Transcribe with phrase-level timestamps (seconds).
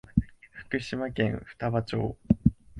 [0.49, 2.17] 福島県双葉町